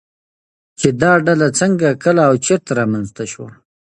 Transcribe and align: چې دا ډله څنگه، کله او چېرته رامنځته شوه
چې 0.79 0.87
دا 1.01 1.11
ډله 1.25 1.47
څنگه، 1.59 1.89
کله 2.03 2.21
او 2.29 2.33
چېرته 2.45 2.71
رامنځته 2.79 3.23
شوه 3.31 3.49